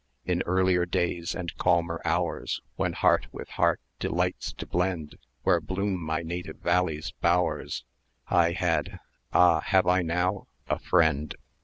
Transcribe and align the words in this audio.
"In 0.25 0.41
earlier 0.47 0.87
days, 0.87 1.35
and 1.35 1.55
calmer 1.57 2.01
hours, 2.03 2.59
When 2.75 2.93
heart 2.93 3.27
with 3.31 3.49
heart 3.49 3.79
delights 3.99 4.51
to 4.53 4.65
blend, 4.65 5.19
Where 5.43 5.61
bloom 5.61 6.03
my 6.03 6.23
native 6.23 6.57
valley's 6.57 7.11
bowers,[eq] 7.21 7.83
1220 8.27 8.45
I 8.47 8.51
had 8.59 8.99
Ah! 9.31 9.59
have 9.59 9.85
I 9.85 10.01
now? 10.01 10.47
a 10.67 10.79
friend! 10.79 11.35